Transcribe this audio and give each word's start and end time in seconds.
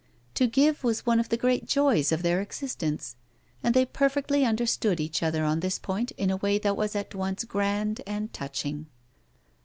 To 0.33 0.47
give 0.47 0.83
was 0.83 1.05
one 1.05 1.19
of 1.19 1.29
the 1.29 1.37
great 1.37 1.67
joys 1.67 2.11
of 2.11 2.23
their 2.23 2.41
existence, 2.41 3.17
and 3.61 3.75
they 3.75 3.85
perfectly 3.85 4.43
understood 4.43 4.99
each 4.99 5.21
other 5.21 5.45
on 5.45 5.59
this 5.59 5.77
point 5.77 6.09
in 6.13 6.31
a 6.31 6.37
way 6.37 6.57
that 6.57 6.75
was 6.75 6.95
at 6.95 7.13
once 7.13 7.43
grand 7.43 8.01
and 8.07 8.33
touching. 8.33 8.87